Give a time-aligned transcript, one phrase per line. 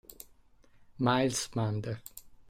[0.97, 2.01] Miles Mander